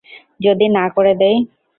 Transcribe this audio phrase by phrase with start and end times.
[0.39, 1.37] যদি না করে দেয়?